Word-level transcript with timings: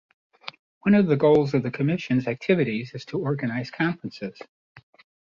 One 0.79 0.95
of 0.95 1.05
the 1.05 1.15
goals 1.15 1.53
of 1.53 1.61
the 1.61 1.69
Commission's 1.69 2.25
activities 2.27 2.95
is 2.95 3.05
to 3.05 3.19
organize 3.19 3.69
conferences. 3.69 4.39